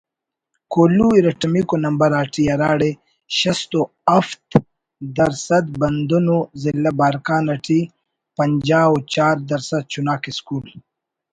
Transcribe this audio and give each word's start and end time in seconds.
کوہلو 0.71 1.07
ارٹمیکو 1.19 1.75
نمبر 1.85 2.09
آٹے 2.21 2.43
ہراڑے 2.51 2.91
شست 3.39 3.71
و 3.79 3.81
ہفت 4.09 4.49
درسَد 5.17 5.65
ہندن 5.81 6.27
ضلع 6.61 6.91
بارکھان 6.99 7.45
اٹی 7.53 7.79
پنجا 8.35 8.81
و 8.91 8.95
چار 9.13 9.35
درسَد 9.49 9.83
چناک 9.91 10.23
اسکول 10.29 10.67